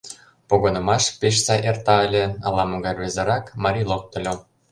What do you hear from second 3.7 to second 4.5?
локтыльо.